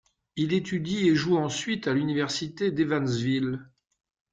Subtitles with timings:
[0.35, 3.59] Il étudie et joue ensuite à l'Université d'Evansville.